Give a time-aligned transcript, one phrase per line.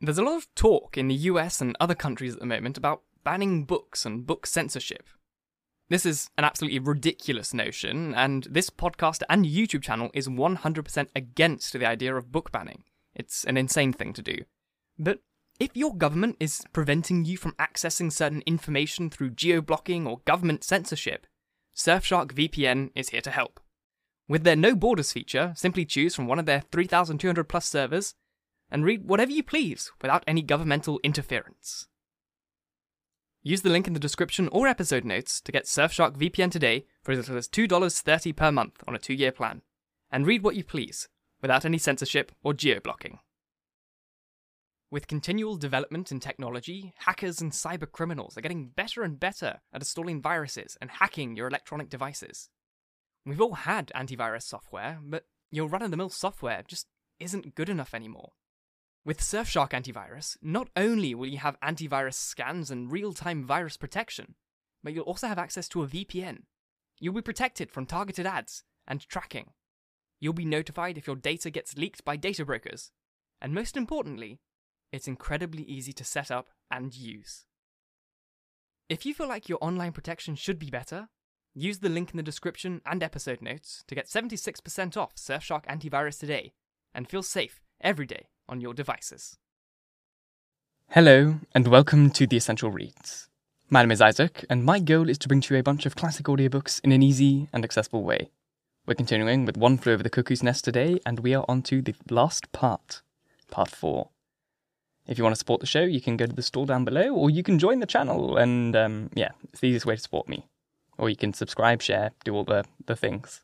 [0.00, 3.02] There's a lot of talk in the US and other countries at the moment about
[3.24, 5.08] banning books and book censorship.
[5.88, 11.72] This is an absolutely ridiculous notion, and this podcast and YouTube channel is 100% against
[11.72, 12.82] the idea of book banning.
[13.14, 14.38] It's an insane thing to do.
[14.98, 15.20] But
[15.58, 20.64] if your government is preventing you from accessing certain information through geo blocking or government
[20.64, 21.26] censorship,
[21.74, 23.60] Surfshark VPN is here to help.
[24.28, 28.14] With their no borders feature, simply choose from one of their 3,200 plus servers
[28.70, 31.86] and read whatever you please without any governmental interference.
[33.42, 37.12] Use the link in the description or episode notes to get Surfshark VPN today for
[37.12, 39.62] as little as $2.30 per month on a two year plan.
[40.10, 41.08] And read what you please,
[41.40, 43.20] without any censorship or geo blocking.
[44.90, 49.80] With continual development in technology, hackers and cyber criminals are getting better and better at
[49.80, 52.48] installing viruses and hacking your electronic devices.
[53.24, 56.86] We've all had antivirus software, but your run of the mill software just
[57.20, 58.32] isn't good enough anymore.
[59.06, 64.34] With Surfshark Antivirus, not only will you have antivirus scans and real time virus protection,
[64.82, 66.38] but you'll also have access to a VPN.
[66.98, 69.52] You'll be protected from targeted ads and tracking.
[70.18, 72.90] You'll be notified if your data gets leaked by data brokers.
[73.40, 74.40] And most importantly,
[74.90, 77.44] it's incredibly easy to set up and use.
[78.88, 81.10] If you feel like your online protection should be better,
[81.54, 86.18] use the link in the description and episode notes to get 76% off Surfshark Antivirus
[86.18, 86.54] today
[86.92, 89.36] and feel safe every day on your devices.
[90.90, 93.28] Hello, and welcome to The Essential Reads.
[93.68, 95.96] My name is Isaac, and my goal is to bring to you a bunch of
[95.96, 98.30] classic audiobooks in an easy and accessible way.
[98.86, 101.82] We're continuing with One Flew Over the Cuckoo's Nest today, and we are on to
[101.82, 103.02] the last part,
[103.50, 104.10] part four.
[105.08, 107.12] If you want to support the show, you can go to the store down below,
[107.12, 110.28] or you can join the channel, and um, yeah, it's the easiest way to support
[110.28, 110.46] me.
[110.98, 113.42] Or you can subscribe, share, do all the, the things.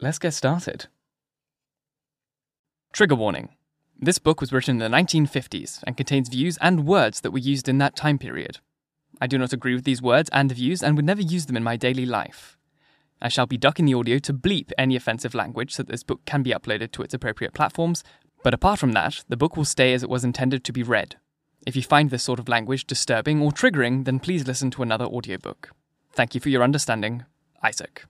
[0.00, 0.86] Let's get started.
[2.92, 3.50] Trigger warning.
[3.98, 7.66] This book was written in the 1950s and contains views and words that were used
[7.66, 8.58] in that time period.
[9.20, 11.62] I do not agree with these words and views and would never use them in
[11.62, 12.58] my daily life.
[13.22, 16.26] I shall be ducking the audio to bleep any offensive language so that this book
[16.26, 18.04] can be uploaded to its appropriate platforms,
[18.42, 21.16] but apart from that, the book will stay as it was intended to be read.
[21.66, 25.06] If you find this sort of language disturbing or triggering, then please listen to another
[25.06, 25.70] audiobook.
[26.12, 27.24] Thank you for your understanding.
[27.62, 28.04] Isaac.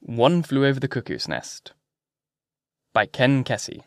[0.00, 1.72] One Flew Over the Cuckoo's Nest
[2.96, 3.82] by Ken Kesey.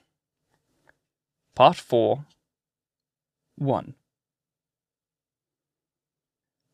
[1.55, 2.25] Part 4
[3.55, 3.95] 1.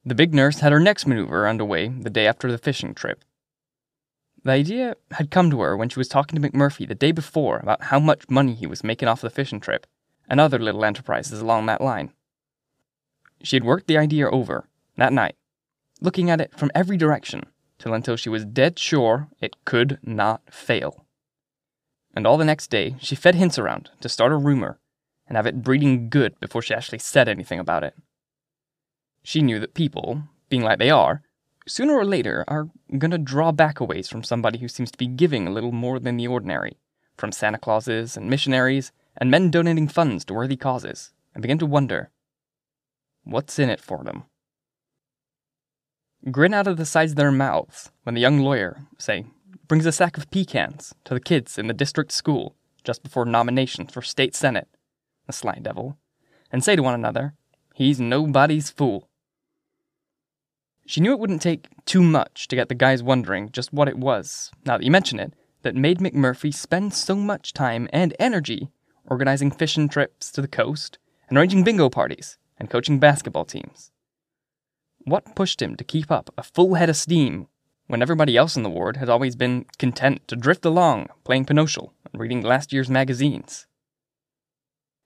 [0.04, 3.24] The big nurse had her next maneuver underway the day after the fishing trip.
[4.44, 7.60] The idea had come to her when she was talking to McMurphy the day before
[7.60, 9.88] about how much money he was making off the fishing trip
[10.28, 12.12] and other little enterprises along that line.
[13.44, 14.68] She had worked the idea over
[14.98, 15.38] that night,
[16.02, 17.44] looking at it from every direction
[17.80, 21.05] till until she was dead sure it could not fail
[22.16, 24.80] and all the next day she fed hints around to start a rumor
[25.28, 27.96] and have it breeding good before she actually said anything about it.
[29.24, 31.24] She knew that people, being like they are,
[31.68, 35.08] sooner or later are gonna draw back a ways from somebody who seems to be
[35.08, 36.78] giving a little more than the ordinary,
[37.18, 41.66] from Santa Clauses and missionaries and men donating funds to worthy causes, and begin to
[41.66, 42.12] wonder
[43.24, 44.24] what's in it for them.
[46.32, 49.26] Grin out of the sides of their mouths when the young lawyer, say,
[49.68, 53.92] brings a sack of pecans to the kids in the district school just before nominations
[53.92, 54.68] for state senate,
[55.28, 55.98] the sly devil,
[56.52, 57.34] and say to one another,
[57.74, 59.10] he's nobody's fool.
[60.86, 63.98] She knew it wouldn't take too much to get the guys wondering just what it
[63.98, 65.34] was, now that you mention it,
[65.64, 68.70] that made McMurphy spend so much time and energy
[69.08, 70.98] organizing fishing trips to the coast,
[71.30, 73.92] and arranging bingo parties, and coaching basketball teams.
[75.04, 77.48] What pushed him to keep up a full head of steam
[77.88, 81.94] when everybody else in the ward had always been content to drift along, playing Pinochle
[82.12, 83.68] and reading last year's magazines.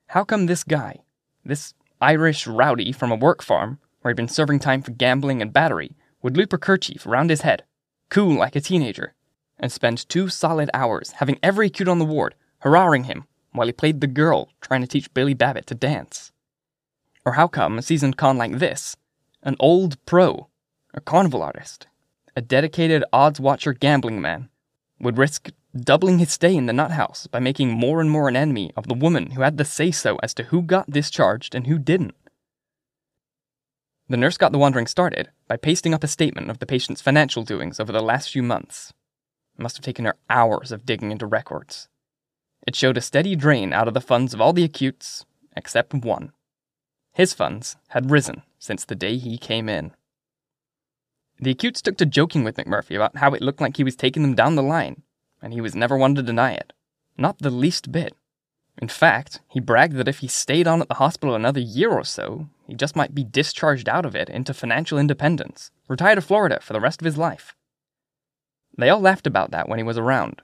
[0.08, 1.00] How come this guy,
[1.44, 5.52] this Irish rowdy from a work farm where he'd been serving time for gambling and
[5.52, 7.64] battery, would loop a kerchief around his head,
[8.10, 9.14] cool like a teenager,
[9.60, 13.74] and spend two solid hours having every cute on the ward hurrahing him while he
[13.74, 16.32] played the girl trying to teach Billy Bibbit to dance?
[17.26, 18.96] Or how come a seasoned con like this,
[19.44, 20.48] an old pro,
[20.94, 21.88] a carnival artist,
[22.36, 24.50] a dedicated odds watcher gambling man,
[25.00, 28.36] would risk doubling his stay in the nut house by making more and more an
[28.36, 31.68] enemy of the woman who had the say so as to who got discharged and
[31.68, 32.16] who didn't.
[34.08, 37.44] The nurse got the wandering started by pasting up a statement of the patient's financial
[37.44, 38.92] doings over the last few months.
[39.58, 41.88] It must have taken her hours of digging into records.
[42.66, 45.26] It showed a steady drain out of the funds of all the acutes,
[45.56, 46.32] except one.
[47.14, 49.92] His funds had risen since the day he came in.
[51.40, 54.24] The acutes took to joking with McMurphy about how it looked like he was taking
[54.24, 55.04] them down the line,
[55.42, 56.74] and he was never one to deny it.
[57.18, 58.14] Not the least bit.
[58.82, 62.04] In fact, he bragged that if he stayed on at the hospital another year or
[62.04, 66.60] so, he just might be discharged out of it into financial independence, retire to Florida
[66.62, 67.56] for the rest of his life.
[68.78, 70.42] They all laughed about that when he was around.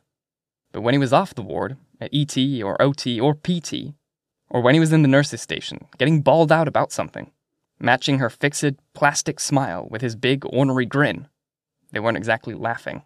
[0.71, 3.93] But when he was off the ward, at ET or OT or PT,
[4.49, 7.31] or when he was in the nurse's station, getting bawled out about something,
[7.79, 11.27] matching her fixed plastic smile with his big ornery grin,
[11.91, 13.03] they weren't exactly laughing.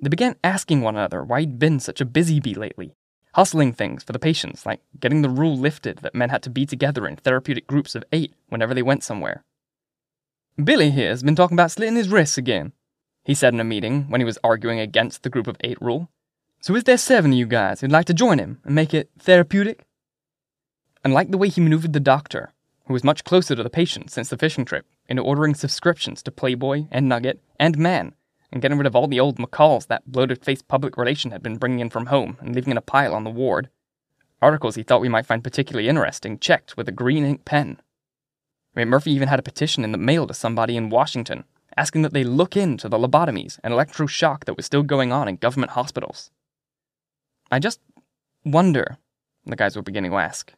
[0.00, 2.94] They began asking one another why he'd been such a busy bee lately,
[3.34, 6.66] hustling things for the patients, like getting the rule lifted that men had to be
[6.66, 9.44] together in therapeutic groups of eight whenever they went somewhere.
[10.62, 12.72] Billy here has been talking about slitting his wrists again,
[13.24, 16.08] he said in a meeting when he was arguing against the group of eight rule.
[16.60, 19.10] So is there seven of you guys who'd like to join him and make it
[19.18, 19.84] therapeutic?
[21.04, 22.53] And like the way he maneuvered the doctor,
[22.86, 26.30] who was much closer to the patient since the fishing trip, into ordering subscriptions to
[26.30, 28.14] Playboy and Nugget and Man,
[28.52, 31.56] and getting rid of all the old McCalls that bloated faced public relation had been
[31.56, 33.68] bringing in from home and leaving in a pile on the ward.
[34.40, 37.80] Articles he thought we might find particularly interesting checked with a green ink pen.
[38.76, 41.44] McMurphy even had a petition in the mail to somebody in Washington
[41.76, 45.36] asking that they look into the lobotomies and electroshock that was still going on in
[45.36, 46.30] government hospitals.
[47.50, 47.80] I just
[48.44, 48.98] wonder,
[49.44, 50.52] the guys were beginning to ask,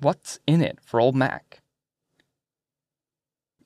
[0.00, 1.60] what's in it for old Mac?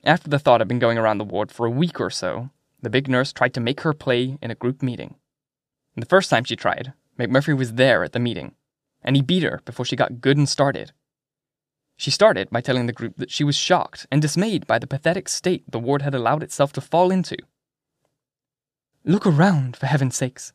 [0.05, 2.51] After the thought had been going around the ward for a week or so,
[2.81, 5.15] the big nurse tried to make her play in a group meeting.
[5.97, 8.55] The first time she tried, McMurphy was there at the meeting,
[9.03, 10.93] and he beat her before she got good and started.
[11.97, 15.29] She started by telling the group that she was shocked and dismayed by the pathetic
[15.29, 17.37] state the ward had allowed itself to fall into.
[19.05, 20.53] Look around, for heaven's sakes.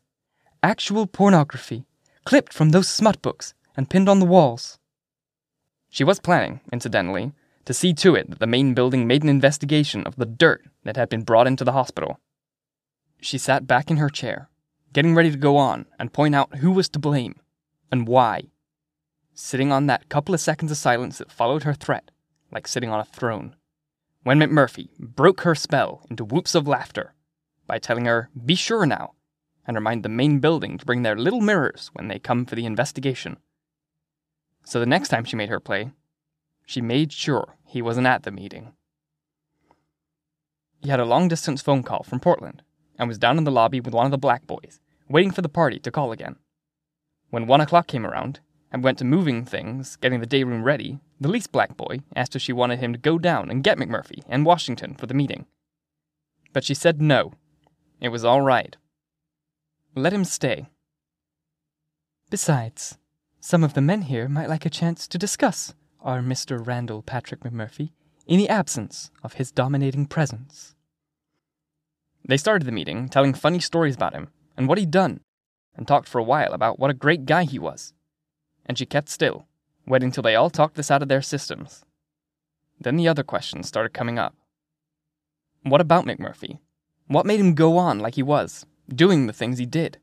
[0.62, 1.86] Actual pornography,
[2.24, 4.78] clipped from those smut books and pinned on the walls.
[5.90, 7.32] She was planning, incidentally,
[7.64, 10.96] to see to it that the main building made an investigation of the dirt that
[10.96, 12.18] had been brought into the hospital.
[13.20, 14.48] She sat back in her chair,
[14.92, 17.36] getting ready to go on and point out who was to blame
[17.90, 18.44] and why.
[19.34, 22.10] Sitting on that couple of seconds of silence that followed her threat,
[22.52, 23.54] like sitting on a throne,
[24.22, 27.14] when McMurphy broke her spell into whoops of laughter
[27.66, 29.12] by telling her, Be sure now,
[29.66, 32.66] and remind the main building to bring their little mirrors when they come for the
[32.66, 33.36] investigation.
[34.68, 35.92] So the next time she made her play,
[36.66, 38.74] she made sure he wasn't at the meeting.
[40.82, 42.60] He had a long distance phone call from Portland
[42.98, 44.78] and was down in the lobby with one of the black boys,
[45.08, 46.36] waiting for the party to call again.
[47.30, 50.98] When one o'clock came around and went to moving things, getting the day room ready,
[51.18, 54.22] the least black boy asked if she wanted him to go down and get McMurphy
[54.28, 55.46] and Washington for the meeting.
[56.52, 57.32] But she said no.
[58.02, 58.76] It was all right.
[59.94, 60.68] Let him stay.
[62.28, 62.98] Besides,
[63.40, 66.64] some of the men here might like a chance to discuss our Mr.
[66.64, 67.90] Randall Patrick McMurphy
[68.26, 70.74] in the absence of his dominating presence.
[72.26, 75.20] They started the meeting telling funny stories about him and what he'd done,
[75.76, 77.94] and talked for a while about what a great guy he was.
[78.66, 79.46] And she kept still,
[79.86, 81.84] waiting till they all talked this out of their systems.
[82.80, 84.34] Then the other questions started coming up.
[85.62, 86.58] What about McMurphy?
[87.06, 89.98] What made him go on like he was, doing the things he did?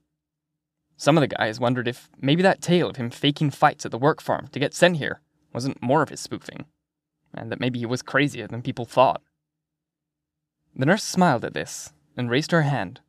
[0.97, 3.97] Some of the guys wondered if maybe that tale of him faking fights at the
[3.97, 5.21] work farm to get sent here
[5.53, 6.65] wasn't more of his spoofing,
[7.33, 9.21] and that maybe he was crazier than people thought.
[10.75, 13.01] The nurse smiled at this and raised her hand.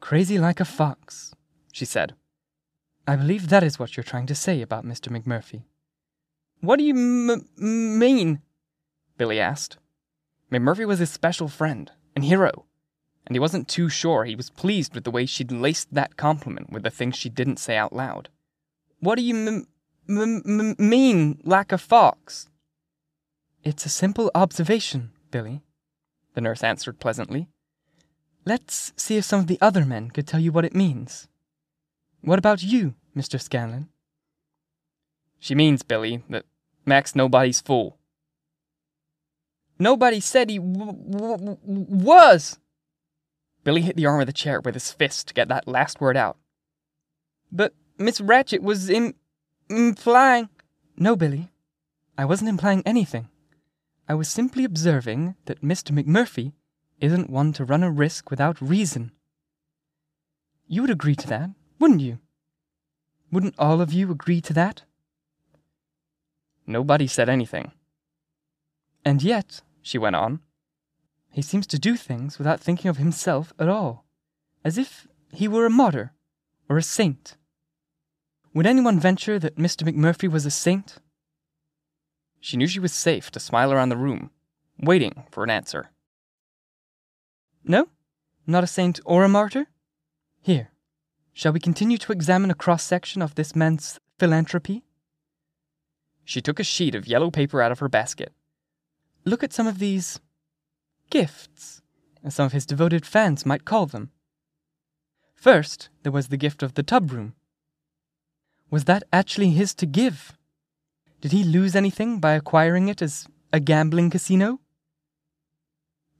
[0.00, 1.34] Crazy like a fox,
[1.72, 2.14] she said.
[3.06, 5.08] I believe that is what you're trying to say about Mr.
[5.08, 5.64] McMurphy.
[6.60, 8.40] What do you m- mean?
[9.18, 9.78] Billy asked.
[10.50, 12.66] McMurphy was his special friend and hero,
[13.26, 16.70] and he wasn't too sure he was pleased with the way she'd laced that compliment
[16.70, 18.28] with the things she didn't say out loud.
[19.00, 19.66] What do you m-
[20.08, 22.48] m- m- mean, like a fox?
[23.64, 25.62] It's a simple observation, Billy,
[26.34, 27.48] the nurse answered pleasantly.
[28.44, 31.28] Let's see if some of the other men could tell you what it means.
[32.22, 33.40] What about you, Mr.
[33.40, 33.88] Scanlon?
[35.38, 36.44] She means, Billy, that
[36.84, 37.98] Mac's nobody's fool.
[39.78, 42.58] Nobody said he w- w- was.
[43.64, 46.16] Billy hit the arm of the chair with his fist to get that last word
[46.16, 46.36] out.
[47.50, 49.14] But Miss Ratched was in
[49.68, 50.48] implying.
[50.96, 51.50] No, Billy.
[52.18, 53.28] I wasn't implying anything.
[54.08, 55.90] I was simply observing that Mr.
[55.92, 56.52] McMurphy
[57.00, 59.12] isn't one to run a risk without reason.
[60.66, 62.18] You would agree to that, wouldn't you?
[63.30, 64.82] Wouldn't all of you agree to that?
[66.66, 67.72] Nobody said anything.
[69.04, 70.40] And yet, she went on,
[71.32, 74.04] he seems to do things without thinking of himself at all,
[74.64, 76.12] as if he were a martyr
[76.68, 77.36] or a saint.
[78.54, 79.82] Would anyone venture that Mr.
[79.82, 80.98] McMurphy was a saint?
[82.38, 84.30] She knew she was safe to smile around the room,
[84.78, 85.90] waiting for an answer.
[87.64, 87.88] No?
[88.46, 89.68] Not a saint or a martyr?
[90.42, 90.70] Here,
[91.32, 94.84] shall we continue to examine a cross section of this man's philanthropy?
[96.24, 98.32] She took a sheet of yellow paper out of her basket.
[99.24, 100.20] Look at some of these
[101.12, 101.82] gifts,
[102.24, 104.10] as some of his devoted fans might call them.
[105.34, 107.34] First, there was the gift of the tub room.
[108.70, 110.32] Was that actually his to give?
[111.20, 114.60] Did he lose anything by acquiring it as a gambling casino?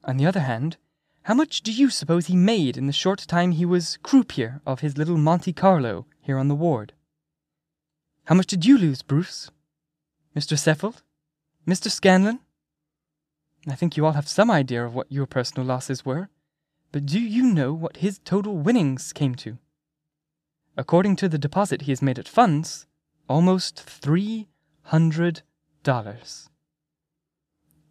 [0.05, 0.77] On the other hand,
[1.23, 4.81] how much do you suppose he made in the short time he was croupier of
[4.81, 6.93] his little Monte Carlo here on the ward?
[8.27, 9.51] How much did you lose, Bruce?
[10.37, 10.59] Mr.
[10.59, 11.01] Sefelt?
[11.67, 11.91] Mr.
[11.91, 12.41] Scanlon?
[13.69, 16.29] I think you all have some idea of what your personal losses were,
[16.91, 19.59] but do you know what his total winnings came to?
[20.77, 22.87] According to the deposit he has made at funds,
[23.29, 24.49] almost three
[24.85, 25.43] hundred
[25.85, 26.49] dollars.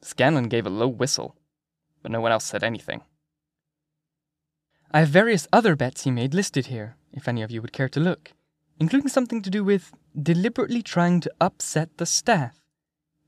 [0.01, 1.35] Scanlon gave a low whistle,
[2.01, 3.01] but no one else said anything.
[4.91, 7.89] I have various other bets he made listed here, if any of you would care
[7.89, 8.33] to look,
[8.79, 12.59] including something to do with deliberately trying to upset the staff.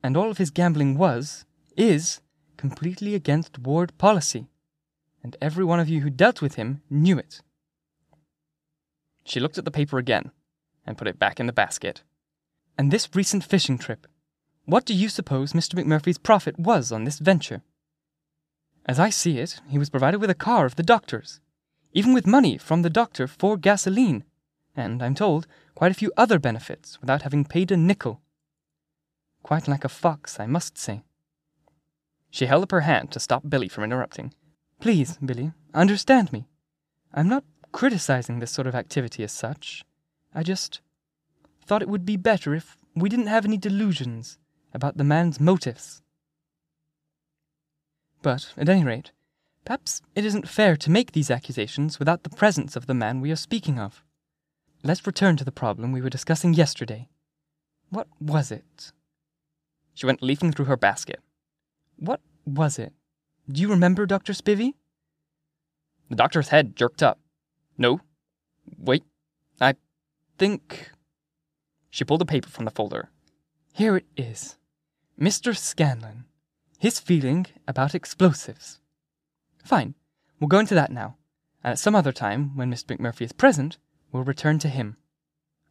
[0.03, 1.45] And all of his gambling was,
[1.77, 2.19] is,
[2.63, 4.47] completely against ward policy.
[5.21, 7.41] And every one of you who dealt with him knew it.
[9.25, 10.31] She looked at the paper again
[10.85, 12.03] and put it back in the basket.
[12.77, 14.07] And this recent fishing trip,
[14.63, 15.73] what do you suppose Mr.
[15.75, 17.63] McMurphy's profit was on this venture?
[18.85, 21.41] As I see it, he was provided with a car of the doctor's,
[21.91, 24.23] even with money from the doctor for gasoline,
[24.73, 28.21] and, I'm told, quite a few other benefits without having paid a nickel.
[29.41, 31.03] Quite like a fox, I must say.
[32.33, 34.33] She held up her hand to stop Billy from interrupting.
[34.79, 36.47] Please, Billy, understand me.
[37.13, 39.85] I'm not criticizing this sort of activity as such.
[40.33, 40.81] I just
[41.63, 44.39] thought it would be better if we didn't have any delusions
[44.73, 46.01] about the man's motives.
[48.23, 49.11] But, at any rate,
[49.63, 53.29] perhaps it isn't fair to make these accusations without the presence of the man we
[53.29, 54.03] are speaking of.
[54.81, 57.09] Let's return to the problem we were discussing yesterday.
[57.91, 58.91] What was it?
[59.93, 61.19] She went leafing through her basket.
[61.97, 62.93] What was it?
[63.51, 64.33] Do you remember, Dr.
[64.33, 64.73] Spivey?
[66.09, 67.19] The doctor's head jerked up.
[67.77, 67.99] No.
[68.77, 69.03] Wait.
[69.59, 69.75] I
[70.37, 70.91] think.
[71.89, 73.09] She pulled a paper from the folder.
[73.73, 74.57] Here it is.
[75.19, 75.55] Mr.
[75.55, 76.25] Scanlon.
[76.79, 78.79] His feeling about explosives.
[79.63, 79.95] Fine.
[80.39, 81.17] We'll go into that now.
[81.63, 82.97] And at some other time, when Mr.
[82.97, 83.77] McMurphy is present,
[84.11, 84.97] we'll return to him.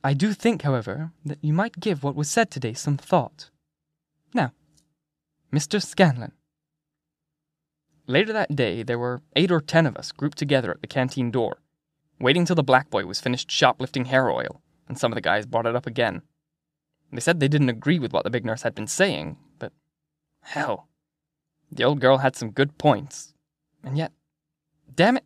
[0.02, 3.50] I do think, however, that you might give what was said today some thought.
[5.53, 5.83] Mr.
[5.83, 6.33] Scanlon.
[8.07, 11.31] Later that day, there were eight or ten of us grouped together at the canteen
[11.31, 11.59] door,
[12.19, 15.47] waiting till the black boy was finished shoplifting hair oil, and some of the guys
[15.47, 16.23] brought it up again.
[17.13, 19.73] They said they didn't agree with what the big nurse had been saying, but
[20.41, 20.89] hell,
[21.71, 23.35] the old girl had some good points.
[23.85, 24.13] And yet,
[24.95, 25.25] damn it,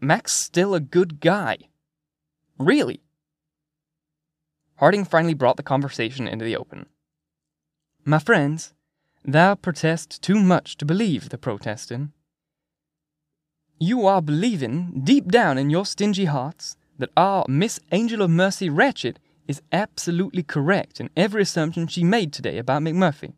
[0.00, 1.58] Mac's still a good guy.
[2.58, 3.02] Really.
[4.76, 6.86] Harding finally brought the conversation into the open.
[8.04, 8.74] My friends,
[9.24, 12.12] Thou protest too much to believe the protesting.
[13.78, 18.68] You are believing, deep down in your stingy hearts, that our Miss Angel of Mercy
[18.68, 23.34] Ratched is absolutely correct in every assumption she made today about McMurphy.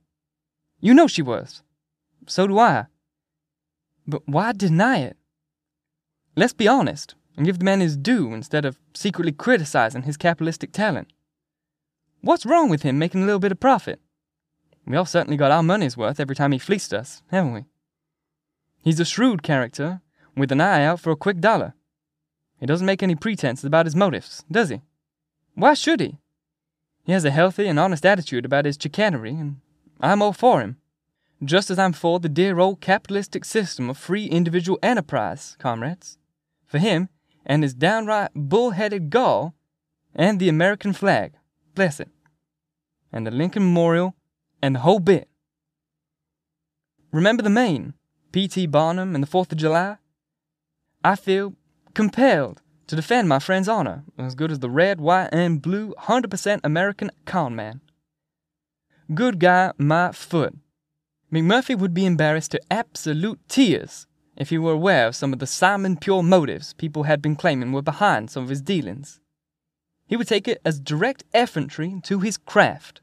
[0.80, 1.62] You know she was.
[2.26, 2.86] So do I.
[4.06, 5.16] But why deny it?
[6.36, 10.72] Let's be honest and give the man his due instead of secretly criticizing his capitalistic
[10.72, 11.08] talent.
[12.22, 14.00] What's wrong with him making a little bit of profit?
[14.86, 17.64] We all certainly got our money's worth every time he fleeced us, haven't we?
[18.82, 20.02] He's a shrewd character,
[20.36, 21.74] with an eye out for a quick dollar.
[22.58, 24.82] He doesn't make any pretenses about his motives, does he?
[25.54, 26.18] Why should he?
[27.04, 29.60] He has a healthy and honest attitude about his chicanery, and
[30.00, 30.76] I'm all for him.
[31.42, 36.18] Just as I'm for the dear old capitalistic system of free individual enterprise, comrades.
[36.66, 37.08] For him,
[37.46, 39.54] and his downright bull-headed gall,
[40.14, 41.34] and the American flag,
[41.74, 42.08] bless it,
[43.12, 44.14] and the Lincoln Memorial,
[44.64, 45.28] and the whole bit.
[47.12, 47.92] Remember the Maine,
[48.32, 48.66] P.T.
[48.68, 49.98] Barnum, and the Fourth of July?
[51.04, 51.52] I feel
[51.92, 56.60] compelled to defend my friend's honor as good as the red, white, and blue 100%
[56.64, 57.82] American con man.
[59.12, 60.54] Good guy, my foot.
[61.30, 65.46] McMurphy would be embarrassed to absolute tears if he were aware of some of the
[65.46, 69.20] simon pure motives people had been claiming were behind some of his dealings.
[70.06, 73.02] He would take it as direct effrontery to his craft.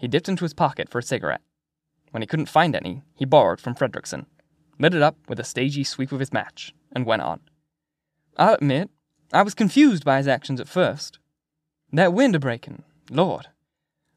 [0.00, 1.42] He dipped into his pocket for a cigarette.
[2.10, 4.24] When he couldn't find any, he borrowed from Fredrickson,
[4.78, 7.40] lit it up with a stagey sweep of his match, and went on.
[8.38, 8.88] I'll admit,
[9.30, 11.18] I was confused by his actions at first.
[11.92, 13.48] That wind a breaking, Lord.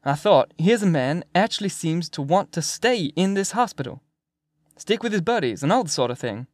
[0.02, 4.00] I thought, here's a man actually seems to want to stay in this hospital,
[4.78, 6.46] stick with his buddies, and all the sort of thing.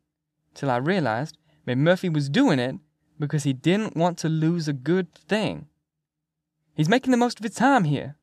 [0.55, 2.75] Till I realized that Murphy was doing it
[3.17, 5.69] because he didn't want to lose a good thing.
[6.75, 8.17] He's making the most of his time here.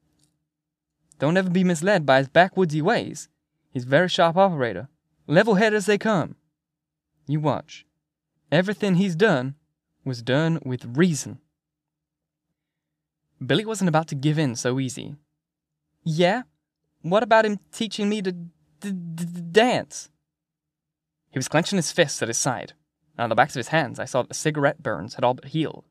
[1.20, 3.30] Don't ever be misled by his backwoodsy ways.
[3.72, 4.88] He's a very sharp operator,
[5.26, 6.36] level headed as they come.
[7.28, 7.86] You watch.
[8.52, 9.56] Everything he's done
[10.06, 11.40] was done with reason.
[13.46, 15.16] Billy wasn't about to give in so easy.
[16.04, 16.44] Yeah?
[17.02, 20.10] What about him teaching me to d- d- dance?
[21.32, 22.74] He was clenching his fists at his side.
[23.18, 25.34] And on the backs of his hands, I saw that the cigarette burns had all
[25.34, 25.86] but healed.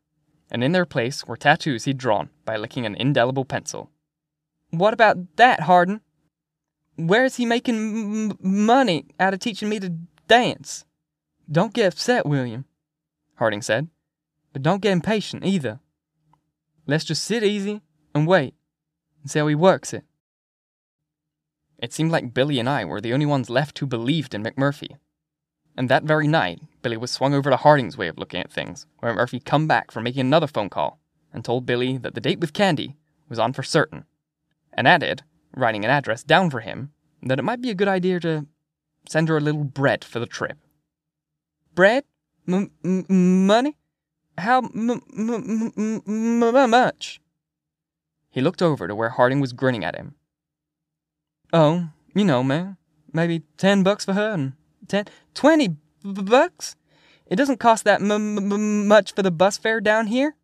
[0.51, 3.91] And in their place were tattoos he'd drawn by licking an indelible pencil.
[4.79, 6.03] What about that, Hardin?
[6.97, 9.91] Where's he making m- money out of teaching me to
[10.29, 10.85] dance?
[11.51, 12.67] Don't get upset, William,
[13.37, 13.89] Harding said.
[14.53, 15.81] But don't get impatient either.
[16.87, 17.81] Let's just sit easy
[18.15, 18.55] and wait
[19.23, 20.05] and see how he works it.
[21.79, 24.97] It seemed like Billy and I were the only ones left who believed in McMurphy.
[25.77, 28.87] And that very night, Billy was swung over to Harding's way of looking at things,
[28.99, 31.01] where Murphy come back from making another phone call
[31.33, 32.97] and told Billy that the date with Candy
[33.29, 34.05] was on for certain,
[34.77, 35.23] and added,
[35.57, 36.93] writing an address down for him,
[37.23, 38.47] that it might be a good idea to
[39.09, 40.59] send her a little bread for the trip.
[41.75, 42.05] Bread?
[42.47, 43.77] M- m- money?
[44.39, 45.73] How m- m-
[46.07, 47.21] m- much?
[48.31, 50.15] He looked over to where Harding was grinning at him.
[51.53, 52.77] Oh, you know, man.
[53.13, 54.53] Maybe ten bucks for her and
[54.89, 56.77] ten, twenty bucks?
[57.27, 58.13] It doesn't cost that m-
[58.53, 60.37] m- much for the bus fare down here?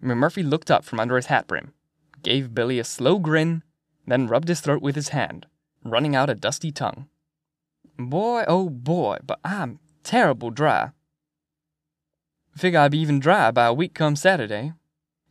[0.00, 1.72] Murphy looked up from under his hat brim,
[2.22, 3.62] gave Billy a slow grin,
[4.06, 5.46] then rubbed his throat with his hand,
[5.84, 7.08] running out a dusty tongue.
[7.98, 10.90] Boy, oh boy, but I'm terrible dry.
[12.56, 14.72] Figure I'd be even dry by a week come Saturday.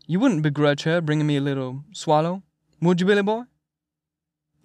[0.08, 2.43] You wouldn't begrudge her bringing me a little swallow,
[2.81, 3.43] would you, Billy boy?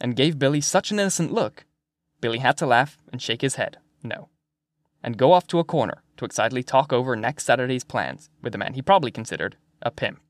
[0.01, 1.65] And gave Billy such an innocent look,
[2.21, 4.29] Billy had to laugh and shake his head, no,
[5.03, 8.59] and go off to a corner to excitedly talk over next Saturday's plans with the
[8.59, 10.21] man he probably considered a pimp.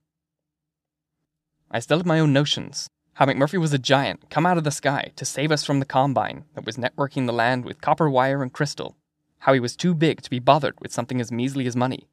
[1.74, 2.88] I still had my own notions.
[3.14, 5.84] How McMurphy was a giant come out of the sky to save us from the
[5.84, 8.96] combine that was networking the land with copper wire and crystal.
[9.40, 12.06] How he was too big to be bothered with something as measly as money.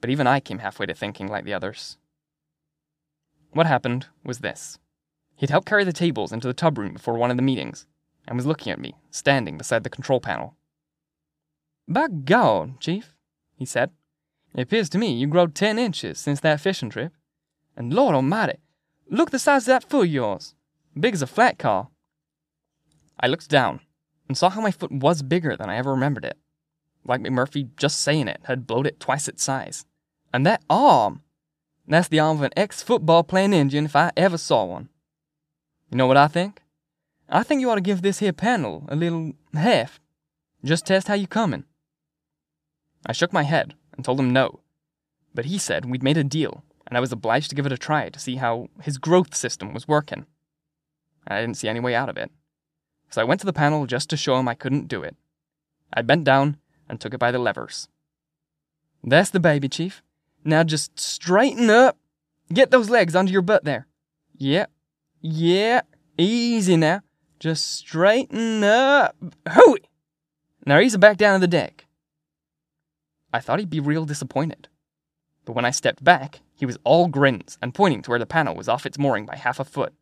[0.00, 1.98] But even I came halfway to thinking like the others.
[3.50, 4.78] What happened was this.
[5.36, 7.84] He'd helped carry the tables into the tub room before one of the meetings,
[8.26, 10.56] and was looking at me, standing beside the control panel.
[11.86, 13.12] By God, Chief,
[13.54, 13.90] he said,
[14.54, 17.12] it appears to me you growed ten inches since that fishing trip.
[17.76, 18.58] And Lord Almighty,
[19.08, 20.54] look the size of that foot of yours.
[20.98, 21.88] Big as a flat car.
[23.18, 23.80] I looked down
[24.28, 26.38] and saw how my foot was bigger than I ever remembered it.
[27.04, 29.84] Like McMurphy just saying it had blowed it twice its size.
[30.32, 31.22] And that arm!
[31.86, 34.88] That's the arm of an ex football playing Indian if I ever saw one.
[35.90, 36.62] You know what I think?
[37.28, 40.00] I think you ought to give this here panel a little heft.
[40.64, 41.64] Just test how you coming.
[43.06, 44.60] I shook my head and told him no.
[45.34, 47.78] But he said we'd made a deal, and I was obliged to give it a
[47.78, 50.26] try to see how his growth system was working.
[51.26, 52.30] I didn't see any way out of it.
[53.10, 55.16] So I went to the panel just to show him I couldn't do it.
[55.92, 57.88] I bent down and took it by the levers.
[59.02, 60.02] That's the baby, Chief.
[60.44, 61.96] Now just straighten up.
[62.52, 63.86] Get those legs under your butt there.
[64.36, 64.70] Yep.
[65.20, 65.82] Yeah.
[66.18, 67.00] Easy now.
[67.40, 69.16] Just straighten up.
[69.48, 69.88] Hooey!
[70.66, 71.86] Now ease it back down to the deck.
[73.32, 74.68] I thought he'd be real disappointed.
[75.44, 78.54] But when I stepped back, he was all grins and pointing to where the panel
[78.54, 79.92] was off its mooring by half a foot.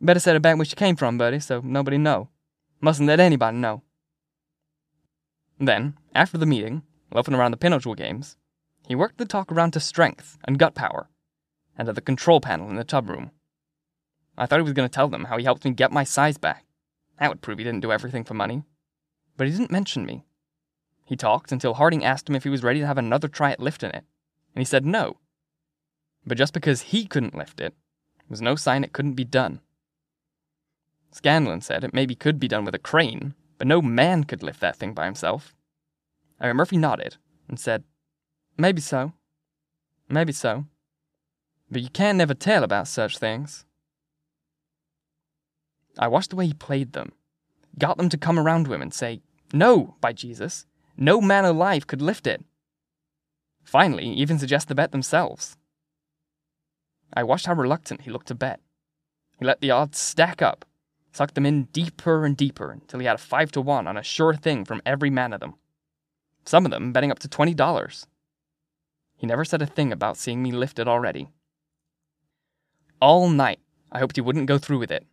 [0.00, 2.28] Better set it back where she came from, buddy, so nobody know.
[2.80, 3.82] Mustn't let anybody know.
[5.58, 6.82] Then, after the meeting,
[7.14, 8.36] loafing around the pinochle games,
[8.88, 11.08] he worked the talk around to strength and gut power,
[11.78, 13.30] and to the control panel in the tub room.
[14.36, 16.36] I thought he was going to tell them how he helped me get my size
[16.36, 16.64] back.
[17.20, 18.64] That would prove he didn't do everything for money.
[19.36, 20.24] But he didn't mention me.
[21.04, 23.60] He talked until Harding asked him if he was ready to have another try at
[23.60, 24.04] lifting it,
[24.54, 25.18] and he said no.
[26.26, 27.74] But just because he couldn't lift it
[28.28, 29.60] was no sign it couldn't be done.
[31.10, 34.60] Scanlon said it maybe could be done with a crane, but no man could lift
[34.60, 35.54] that thing by himself.
[36.40, 37.16] Mean, Murphy nodded
[37.48, 37.84] and said,
[38.56, 39.12] Maybe so.
[40.08, 40.66] Maybe so.
[41.70, 43.64] But you can never tell about such things.
[45.98, 47.12] I watched the way he played them,
[47.78, 49.20] got them to come around to him and say,
[49.52, 52.42] No, by Jesus, no man alive could lift it.
[53.64, 55.56] Finally, even suggest the bet themselves.
[57.14, 58.60] I watched how reluctant he looked to bet.
[59.38, 60.64] He let the odds stack up,
[61.12, 64.02] sucked them in deeper and deeper until he had a five to one on a
[64.02, 65.54] sure thing from every man of them.
[66.44, 68.06] Some of them betting up to twenty dollars.
[69.16, 71.28] He never said a thing about seeing me lift it already.
[73.00, 75.06] All night, I hoped he wouldn't go through with it.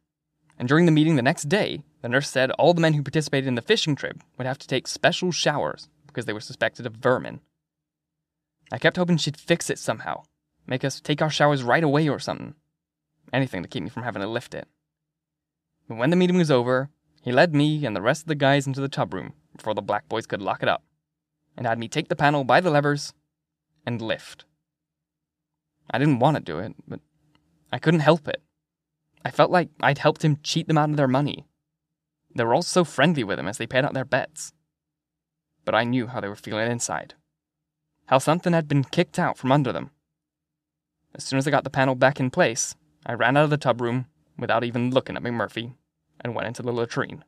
[0.57, 3.47] And during the meeting the next day, the nurse said all the men who participated
[3.47, 6.93] in the fishing trip would have to take special showers because they were suspected of
[6.93, 7.41] vermin.
[8.71, 10.23] I kept hoping she'd fix it somehow,
[10.69, 12.53] make us take our showers right away or something.
[13.33, 14.67] Anything to keep me from having to lift it.
[15.87, 16.89] But when the meeting was over,
[17.23, 19.81] he led me and the rest of the guys into the tub room before the
[19.81, 20.83] black boys could lock it up,
[21.57, 23.13] and had me take the panel by the levers
[23.85, 24.45] and lift.
[25.89, 26.99] I didn't want to do it, but
[27.73, 28.41] I couldn't help it.
[29.25, 31.45] I felt like I'd helped him cheat them out of their money.
[32.35, 34.53] They were all so friendly with him as they paid out their bets.
[35.65, 37.15] But I knew how they were feeling inside.
[38.05, 39.89] How something had been kicked out from under them.
[41.19, 43.57] As soon as I got the panel back in place, I ran out of the
[43.57, 44.05] tub room
[44.37, 45.73] without even looking at McMurphy
[46.21, 47.25] and went into the latrine.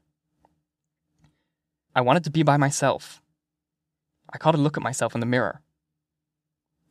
[1.94, 3.22] I wanted to be by myself.
[4.32, 5.60] I caught a look at myself in the mirror.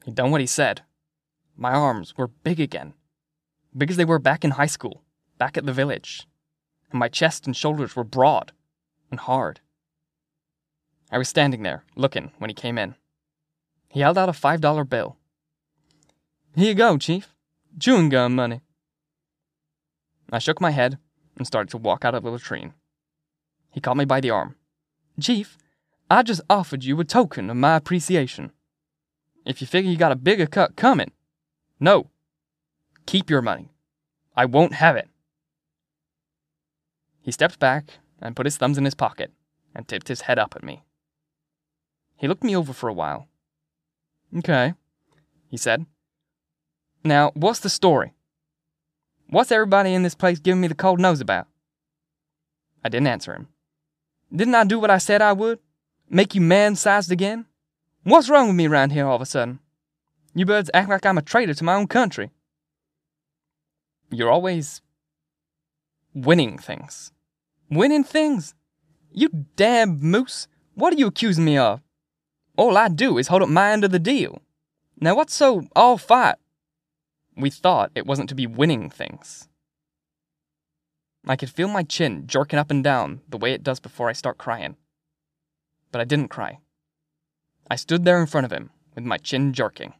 [0.04, 0.82] He'd done what he said.
[1.56, 2.92] My arms were big again,
[3.74, 5.02] big as they were back in high school,
[5.38, 6.26] back at the village,
[6.90, 8.52] and my chest and shoulders were broad
[9.10, 9.60] and hard.
[11.10, 12.94] I was standing there, looking, when he came in.
[13.88, 15.16] He held out a five dollar bill.
[16.56, 17.32] Here you go, Chief.
[17.78, 18.60] Chewing gum money.
[20.32, 20.98] I shook my head
[21.36, 22.74] and started to walk out of the latrine.
[23.70, 24.56] He caught me by the arm.
[25.20, 25.56] Chief,
[26.10, 28.50] I just offered you a token of my appreciation.
[29.46, 31.12] If you figure you got a bigger cut coming,
[31.78, 32.10] no.
[33.06, 33.70] Keep your money.
[34.36, 35.08] I won't have it.
[37.22, 39.30] He stepped back and put his thumbs in his pocket
[39.74, 40.82] and tipped his head up at me.
[42.16, 43.28] He looked me over for a while.
[44.36, 44.74] Okay,
[45.48, 45.86] he said.
[47.02, 48.12] Now, what's the story?
[49.28, 51.46] What's everybody in this place giving me the cold nose about?
[52.84, 53.48] I didn't answer him.
[54.34, 55.58] Didn't I do what I said I would?
[56.08, 57.46] Make you man sized again?
[58.02, 59.60] What's wrong with me around here all of a sudden?
[60.34, 62.30] You birds act like I'm a traitor to my own country.
[64.10, 64.82] You're always
[66.14, 67.12] winning things.
[67.70, 68.54] Winning things?
[69.12, 70.48] You damn moose.
[70.74, 71.80] What are you accusing me of?
[72.56, 74.42] All I do is hold up my end of the deal.
[75.00, 76.36] Now, what's so all fight?
[77.36, 79.48] We thought it wasn't to be winning things.
[81.26, 84.14] I could feel my chin jerking up and down the way it does before I
[84.14, 84.76] start crying.
[85.92, 86.58] But I didn't cry.
[87.70, 89.94] I stood there in front of him with my chin jerking.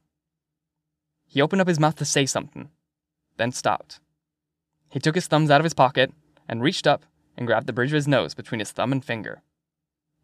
[1.27, 2.71] He opened up his mouth to say something,
[3.37, 4.01] then stopped.
[4.91, 6.13] He took his thumbs out of his pocket
[6.49, 7.05] and reached up
[7.37, 9.43] and grabbed the bridge of his nose between his thumb and finger,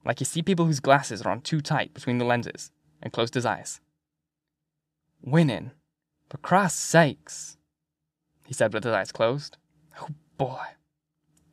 [0.05, 3.35] like you see people whose glasses are on too tight between the lenses, and closed
[3.35, 3.81] his eyes.
[5.23, 5.71] Winning,
[6.29, 7.57] for Christ's sakes,
[8.45, 9.57] he said with his eyes closed.
[10.01, 10.63] Oh boy,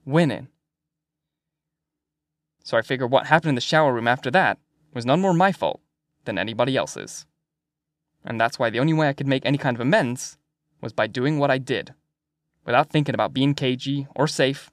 [0.05, 0.49] winning.
[2.63, 4.57] So I figure what happened in the shower room after that
[4.93, 5.81] was none more my fault
[6.25, 7.25] than anybody else's
[8.25, 10.37] and that's why the only way I could make any kind of amends
[10.81, 11.93] was by doing what I did,
[12.65, 14.69] without thinking about being cagey or safe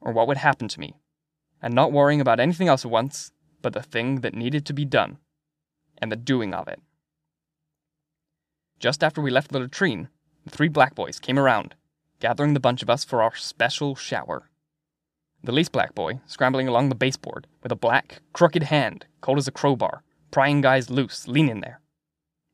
[0.00, 0.94] or what would happen to me,
[1.62, 4.84] and not worrying about anything else at once but the thing that needed to be
[4.84, 5.18] done,
[6.00, 6.80] and the doing of it.
[8.78, 10.08] Just after we left the latrine,
[10.44, 11.74] the three black boys came around,
[12.20, 14.50] gathering the bunch of us for our special shower.
[15.42, 19.48] The least black boy, scrambling along the baseboard with a black, crooked hand, cold as
[19.48, 21.80] a crowbar, prying guys loose, leaning there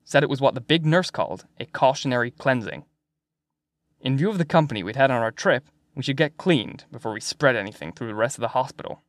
[0.04, 2.84] said it was what the big nurse called a cautionary cleansing.
[4.00, 7.12] In view of the company we'd had on our trip, we should get cleaned before
[7.12, 9.02] we spread anything through the rest of the hospital.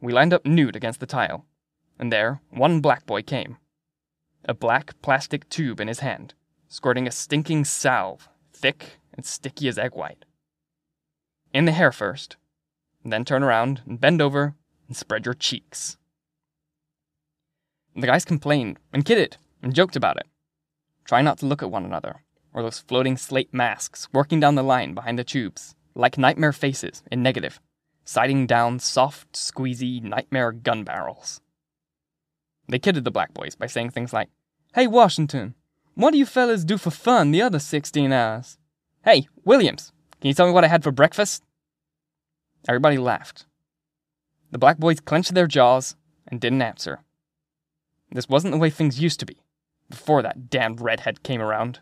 [0.00, 1.44] We lined up nude against the tile,
[1.98, 3.56] and there one black boy came.
[4.46, 6.34] A black plastic tube in his hand,
[6.68, 10.24] squirting a stinking salve, thick and sticky as egg white.
[11.54, 12.36] In the hair first,
[13.04, 14.54] then turn around and bend over
[14.86, 15.96] and spread your cheeks.
[17.96, 20.26] The guys complained and kidded and joked about it.
[21.04, 24.62] Try not to look at one another, or those floating slate masks working down the
[24.62, 27.60] line behind the tubes, like nightmare faces in negative,
[28.04, 31.40] sighting down soft, squeezy nightmare gun barrels.
[32.68, 34.30] They kidded the black boys by saying things like,
[34.74, 35.54] Hey, Washington,
[35.94, 38.58] what do you fellas do for fun the other 16 hours?
[39.04, 41.44] Hey, Williams, can you tell me what I had for breakfast?
[42.66, 43.46] Everybody laughed.
[44.50, 45.96] The black boys clenched their jaws
[46.26, 47.00] and didn't answer.
[48.10, 49.36] This wasn't the way things used to be
[49.90, 51.80] before that damned redhead came around.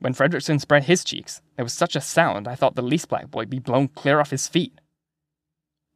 [0.00, 3.30] When Fredrickson spread his cheeks, there was such a sound I thought the least black
[3.30, 4.80] boy be blown clear off his feet.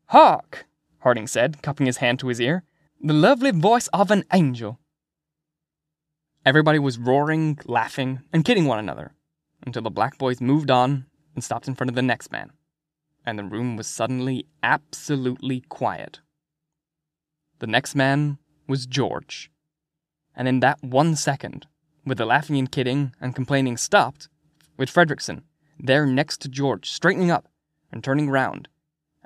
[0.06, 0.66] Hark!
[1.00, 2.64] Harding said, cupping his hand to his ear.
[3.00, 4.78] The lovely voice of an angel.
[6.44, 9.12] Everybody was roaring, laughing, and kidding one another,
[9.64, 12.50] until the black boys moved on and stopped in front of the next man,
[13.24, 16.20] and the room was suddenly absolutely quiet.
[17.60, 19.50] The next man was George
[20.38, 21.66] and in that one second,
[22.06, 24.28] with the laughing and kidding and complaining stopped,
[24.78, 25.42] with Fredrickson
[25.80, 27.48] there next to George, straightening up
[27.92, 28.68] and turning round,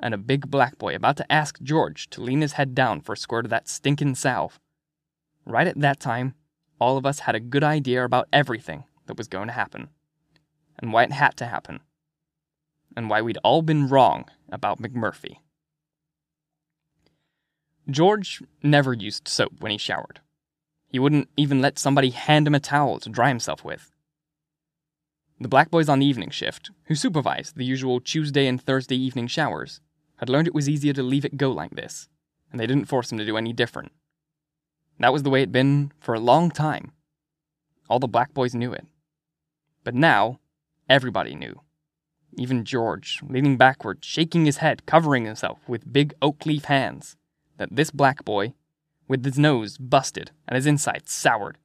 [0.03, 3.13] and a big black boy about to ask George to lean his head down for
[3.13, 4.59] a squirt of that stinkin' salve,
[5.47, 6.35] right at that time,
[6.81, 9.89] all of us had a good idea about everything that was going to happen,
[10.79, 11.81] and why it had to happen,
[12.97, 15.37] and why we'd all been wrong about McMurphy.
[17.89, 20.21] George never used soap when he showered.
[20.89, 23.91] He wouldn't even let somebody hand him a towel to dry himself with.
[25.41, 29.27] The black boys on the evening shift, who supervised the usual Tuesday and Thursday evening
[29.27, 29.81] showers,
[30.23, 32.09] had learned it was easier to leave it go like this,
[32.53, 33.91] and they didn't force him to do any different.
[35.01, 36.93] That was the way it'd been for a long time.
[37.91, 38.87] All the black boys knew it.
[39.83, 40.39] But now,
[40.89, 41.63] everybody knew.
[42.39, 47.17] Even George, leaning backward, shaking his head, covering himself with big oak leaf hands,
[47.57, 48.55] that this black boy,
[49.09, 51.59] with his nose busted and his insides soured,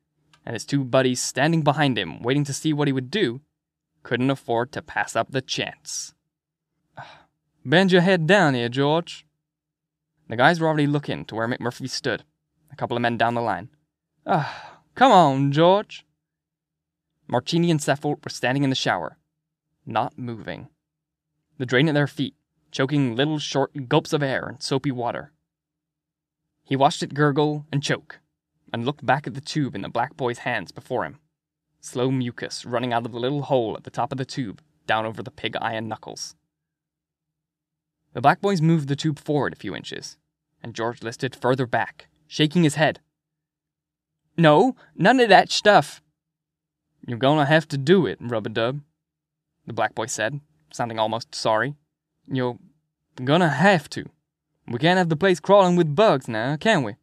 [0.43, 3.39] and his two buddies standing behind him waiting to see what he would do,
[4.01, 6.15] couldn't afford to pass up the chance.
[7.67, 9.25] Bend your head down here, George.
[10.29, 12.23] The guys were already looking to where McMurphy stood,
[12.71, 13.67] a couple of men down the line.
[14.25, 16.05] Ah, come on, George.
[17.27, 19.17] Martini and Sefelt were standing in the shower,
[19.85, 20.69] not moving.
[21.57, 22.35] The drain at their feet,
[22.71, 25.33] choking little short gulps of air and soapy water.
[26.63, 28.21] He watched it gurgle and choke,
[28.71, 31.19] and looked back at the tube in the black boy's hands before him.
[31.81, 35.05] Slow mucus running out of the little hole at the top of the tube, down
[35.05, 36.33] over the pig iron knuckles.
[38.13, 40.17] The black boys moved the tube forward a few inches,
[40.63, 42.99] and George listed further back, shaking his head.
[44.37, 46.01] No, none of that stuff.
[47.05, 48.81] You're gonna have to do it, Rub a Dub,
[49.65, 50.39] the black boy said,
[50.71, 51.75] sounding almost sorry.
[52.27, 52.57] You're
[53.23, 54.05] gonna have to.
[54.67, 56.95] We can't have the place crawling with bugs now, can we?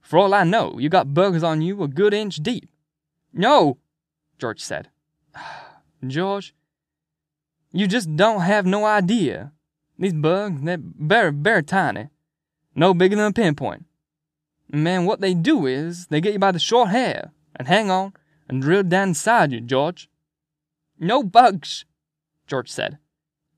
[0.00, 2.68] For all I know, you got bugs on you a good inch deep.
[3.32, 3.78] No,
[4.38, 4.88] George said.
[6.06, 6.54] George,
[7.72, 9.52] you just don't have no idea.
[10.02, 12.08] These bugs, they're very, tiny.
[12.74, 13.84] No bigger than a pinpoint.
[14.68, 18.12] Man, what they do is they get you by the short hair and hang on
[18.48, 20.10] and drill down inside you, George.
[20.98, 21.84] No bugs,
[22.48, 22.98] George said.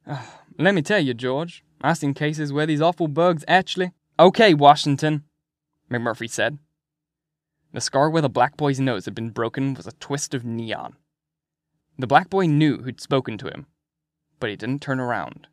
[0.07, 3.93] Ah, let me tell you, George, I've seen cases where these awful bugs actually.
[4.19, 5.25] Okay, Washington,
[5.91, 6.59] McMurphy said.
[7.73, 10.97] The scar where the black boy's nose had been broken was a twist of neon.
[11.99, 13.65] The black boy knew who'd spoken to him,
[14.41, 15.47] but he didn't turn around.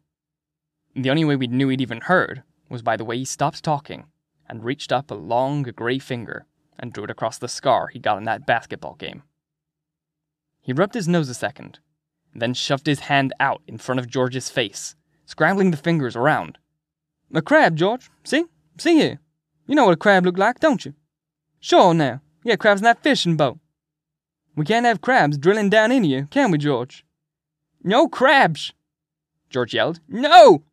[0.96, 4.06] The only way we knew he'd even heard was by the way he stopped talking
[4.50, 6.46] and reached up a long gray finger
[6.78, 9.24] and drew it across the scar he got in that basketball game.
[10.62, 11.80] He rubbed his nose a second,
[12.36, 16.58] then shoved his hand out in front of George's face, scrambling the fingers around.
[17.34, 18.10] A crab, George.
[18.24, 18.46] See?
[18.78, 19.20] See here.
[19.68, 20.94] You know what a crab look like, don't you?
[21.60, 22.22] Sure now.
[22.44, 23.60] Yeah, crabs in that fishing boat.
[24.56, 27.06] We can't have crabs drilling down in you, can we, George?
[27.84, 28.74] No crabs!
[29.50, 30.00] George yelled.
[30.08, 30.64] No!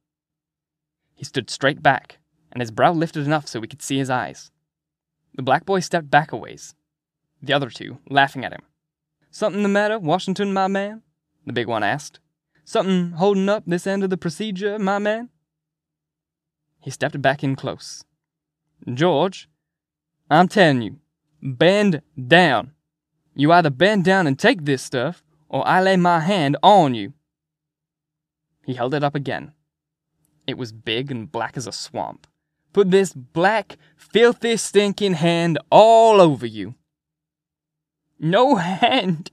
[1.19, 2.19] He stood straight back,
[2.53, 4.53] and his brow lifted enough so we could see his eyes.
[5.35, 6.77] The black boy stepped back a ways,
[7.43, 8.63] the other two laughing at him.
[9.33, 11.03] Something the matter, Washington, my man?
[11.45, 12.21] The big one asked.
[12.65, 15.31] Something holding up this end of the procedure, my man?
[16.81, 18.05] He stepped back in close.
[18.95, 19.49] George,
[20.31, 21.01] I'm telling you,
[21.43, 22.75] bend down.
[23.35, 27.13] You either bend down and take this stuff, or I lay my hand on you.
[28.65, 29.53] He held it up again,
[30.49, 32.27] it was big and black as a swamp.
[32.73, 36.75] Put this black, filthy, stinking hand all over you.
[38.19, 39.31] No hand,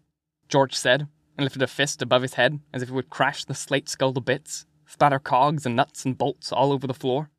[0.49, 3.55] George said, and lifted a fist above his head as if it would crash the
[3.55, 7.29] slate skull to bits, spatter cogs and nuts and bolts all over the floor.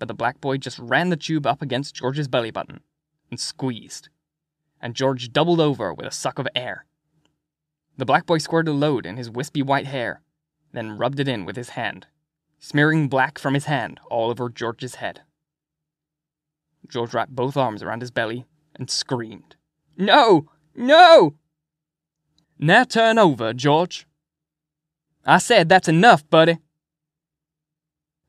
[0.00, 2.80] But the black boy just ran the tube up against George's belly button
[3.30, 4.08] and squeezed,
[4.80, 6.86] and George doubled over with a suck of air.
[7.96, 10.22] The black boy squirted a load in his wispy white hair,
[10.72, 12.08] then rubbed it in with his hand
[12.60, 15.22] smearing black from his hand all over George's head.
[16.86, 18.44] George wrapped both arms around his belly
[18.76, 19.56] and screamed,
[19.96, 20.48] No!
[20.74, 21.34] No!
[22.58, 24.06] Now turn over, George.
[25.24, 26.58] I said that's enough, buddy.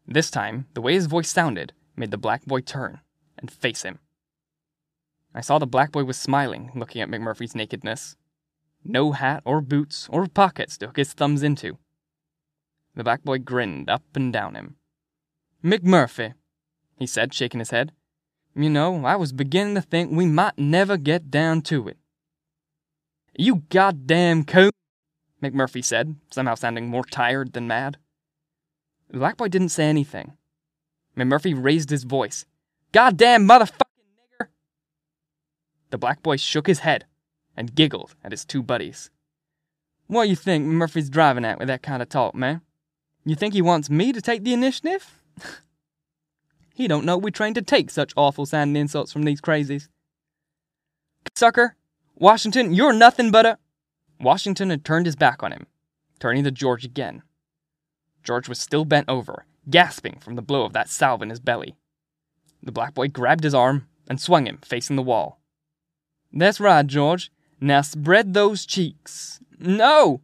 [0.07, 3.01] This time, the way his voice sounded made the black boy turn
[3.37, 3.99] and face him.
[5.33, 8.15] I saw the black boy was smiling, looking at McMurphy's nakedness.
[8.83, 11.77] No hat or boots or pockets to hook his thumbs into.
[12.95, 14.75] The black boy grinned up and down him.
[15.63, 16.33] McMurphy,
[16.97, 17.93] he said, shaking his head.
[18.55, 21.97] You know, I was beginning to think we might never get down to it.
[23.37, 24.71] You goddamn coon,
[25.41, 27.97] McMurphy said, somehow sounding more tired than mad.
[29.09, 30.33] The black boy didn't say anything.
[31.17, 32.45] McMurphy raised his voice.
[32.91, 33.81] Goddamn motherfucking
[34.41, 34.47] nigger!
[35.91, 37.05] The black boy shook his head
[37.55, 39.09] and giggled at his two buddies.
[40.07, 42.61] What you think Murphy's driving at with that kind of talk, man?
[43.23, 45.19] You think he wants me to take the initiative?
[46.73, 49.87] He don't know we trained to take such awful sounding insults from these crazies.
[51.35, 51.75] Sucker,
[52.15, 53.57] Washington, you're nothing but a.
[54.19, 55.67] Washington had turned his back on him,
[56.19, 57.23] turning to George again.
[58.23, 61.75] George was still bent over, gasping from the blow of that salve in his belly.
[62.63, 65.39] The black boy grabbed his arm and swung him facing the wall.
[66.33, 67.31] That's right, George.
[67.59, 69.39] Now spread those cheeks.
[69.59, 70.21] No!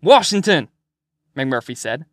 [0.00, 0.68] Washington!
[1.36, 2.06] McMurphy said.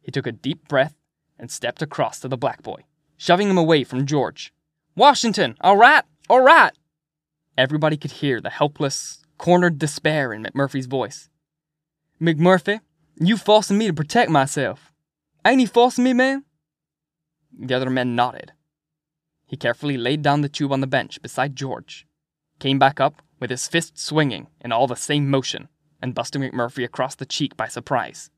[0.00, 0.94] He took a deep breath
[1.38, 2.84] and stepped across to the black boy,
[3.16, 4.52] shoving him away from George.
[4.94, 5.56] Washington!
[5.60, 6.04] All right!
[6.28, 6.72] All right!
[7.58, 11.28] Everybody could hear the helpless, cornered despair in McMurphy's voice.
[12.20, 12.80] McMurphy,
[13.18, 14.92] you forcing me to protect myself.
[15.44, 16.44] Ain't he forcing me, man?
[17.58, 18.52] The other men nodded.
[19.46, 22.06] He carefully laid down the tube on the bench beside George,
[22.58, 25.68] came back up with his fist swinging in all the same motion,
[26.00, 28.30] and busted McMurphy across the cheek by surprise.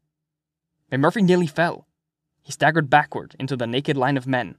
[0.92, 1.87] McMurphy nearly fell.
[2.42, 4.57] He staggered backward into the naked line of men,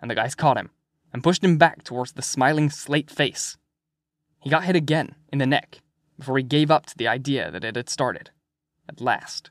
[0.00, 0.70] and the guys caught him
[1.12, 3.56] and pushed him back towards the smiling slate face.
[4.38, 5.80] He got hit again in the neck
[6.18, 8.30] before he gave up to the idea that it had started,
[8.88, 9.50] at last.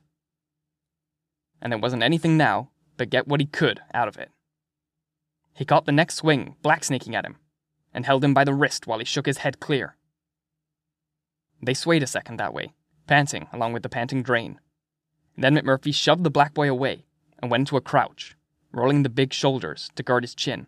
[1.62, 4.30] And there wasn't anything now but get what he could out of it.
[5.54, 7.38] He caught the next swing, blacksnaking at him,
[7.94, 9.98] and held him by the wrist while he shook his head clear.
[11.62, 12.74] They swayed a second that way,
[13.06, 14.60] panting along with the panting drain.
[15.42, 17.06] Then McMurphy shoved the black boy away
[17.40, 18.36] and went into a crouch,
[18.72, 20.68] rolling the big shoulders to guard his chin,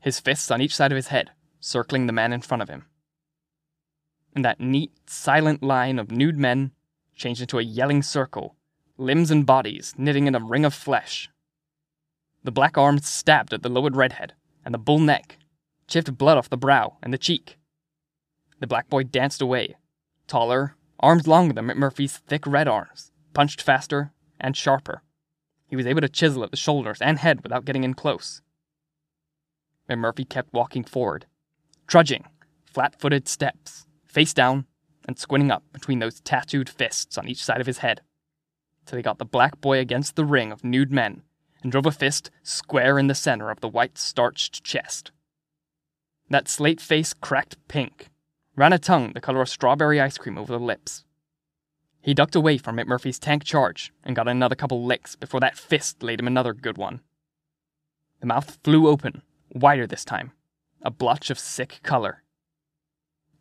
[0.00, 2.86] his fists on each side of his head, circling the man in front of him.
[4.34, 6.72] And that neat, silent line of nude men
[7.14, 8.56] changed into a yelling circle,
[8.96, 11.30] limbs and bodies knitting in a ring of flesh
[12.44, 15.38] the black arms stabbed at the lowered redhead, and the bull neck,
[15.86, 17.56] chipped blood off the brow and the cheek.
[18.58, 19.76] The black boy danced away,
[20.26, 25.02] taller, arms longer than McMurphy's thick red arms, punched faster and sharper.
[25.66, 28.42] He was able to chisel at the shoulders and head without getting in close.
[29.88, 31.26] McMurphy kept walking forward,
[31.86, 32.26] trudging,
[32.64, 34.66] flat footed steps, face down,
[35.06, 38.02] and squinting up between those tattooed fists on each side of his head,
[38.86, 41.22] till he got the black boy against the ring of nude men
[41.62, 45.12] and drove a fist square in the center of the white starched chest.
[46.30, 48.08] That slate face cracked pink,
[48.56, 51.04] ran a tongue the color of strawberry ice cream over the lips.
[52.02, 56.02] He ducked away from McMurphy's tank charge and got another couple licks before that fist
[56.02, 57.00] laid him another good one.
[58.20, 59.22] The mouth flew open,
[59.54, 60.32] wider this time,
[60.82, 62.22] a blotch of sick color.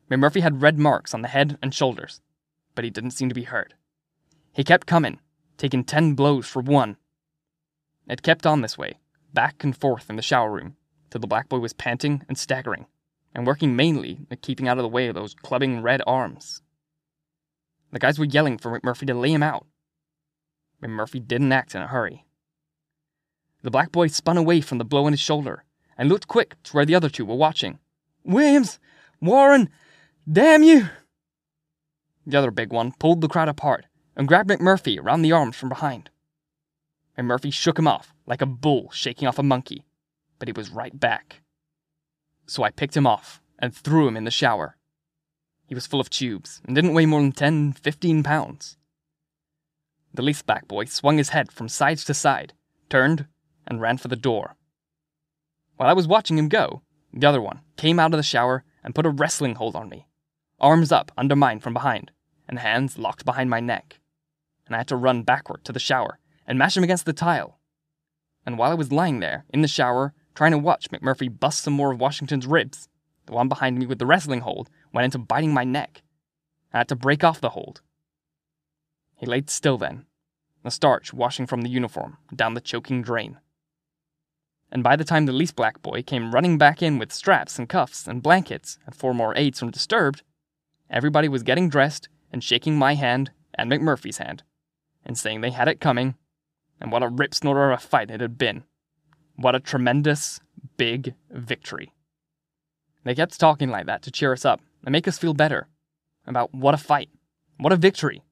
[0.10, 2.22] McMurphy had red marks on the head and shoulders,
[2.76, 3.74] but he didn't seem to be hurt.
[4.54, 5.20] He kept coming,
[5.58, 6.98] taking ten blows for one,
[8.08, 9.00] it kept on this way,
[9.34, 10.76] back and forth in the shower room,
[11.10, 12.88] till the black boy was panting and staggering,
[13.34, 16.62] and working mainly at keeping out of the way of those clubbing red arms.
[17.92, 19.66] The guys were yelling for McMurphy to lay him out.
[20.82, 22.26] McMurphy didn't act in a hurry.
[23.64, 25.64] The black boy spun away from the blow on his shoulder
[25.98, 27.80] and looked quick to where the other two were watching.
[28.24, 28.80] Williams!
[29.20, 29.70] Warren!
[30.32, 30.90] Damn you!
[32.26, 35.70] The other big one pulled the crowd apart and grabbed McMurphy around the arms from
[35.70, 36.10] behind
[37.18, 39.86] McMurphy shook him off like a bull shaking off a monkey,
[40.40, 41.42] but he was right back.
[42.48, 44.78] So I picked him off and threw him in the shower.
[45.72, 48.76] He was full of tubes and didn't weigh more than 10, 15 pounds.
[50.14, 52.52] The least back boy swung his head from side to side,
[52.90, 53.26] turned,
[53.66, 54.58] and ran for the door.
[55.78, 56.82] While I was watching him go,
[57.14, 60.08] the other one came out of the shower and put a wrestling hold on me,
[60.60, 62.12] arms up under mine from behind,
[62.50, 64.02] and hands locked behind my neck.
[64.66, 67.62] And I had to run backward to the shower and mash him against the tile.
[68.46, 71.74] And while I was lying there, in the shower, trying to watch McMurphy bust some
[71.74, 72.90] more of Washington's ribs,
[73.32, 76.02] the one behind me with the wrestling hold went into biting my neck.
[76.74, 77.80] I had to break off the hold.
[79.16, 80.06] He laid still then,
[80.64, 83.38] the starch washing from the uniform down the choking drain.
[84.70, 87.70] And by the time the least black boy came running back in with straps and
[87.70, 90.24] cuffs and blankets and four more aides from Disturbed,
[90.90, 94.44] everybody was getting dressed and shaking my hand and McMurphy's hand,
[95.06, 96.16] and saying they had it coming
[96.82, 98.64] and what a rip snorter of a fight it had been.
[99.38, 100.42] What a tremendous,
[100.76, 101.94] big victory.
[103.04, 105.68] They kept talking like that to cheer us up and make us feel better
[106.26, 107.10] about what a fight,
[107.58, 108.24] what a victory,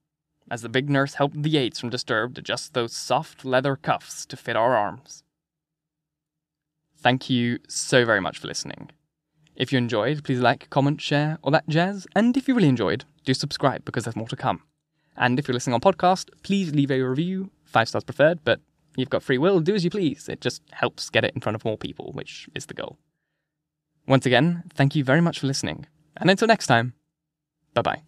[0.51, 4.38] as the big nurse helped the aides from Disturbed adjust those soft leather cuffs to
[4.38, 5.24] fit our arms.
[6.97, 8.91] Thank you so very much for listening.
[9.55, 12.07] If you enjoyed, please like, comment, share, all that jazz.
[12.15, 14.61] And if you really enjoyed, do subscribe because there's more to come.
[15.17, 18.59] And if you're listening on podcast, please leave a review five stars preferred, but
[18.95, 20.28] you've got free will, do as you please.
[20.30, 22.97] It just helps get it in front of more people, which is the goal.
[24.10, 25.86] Once again, thank you very much for listening,
[26.18, 26.93] and until next time,
[27.76, 28.01] bye bye.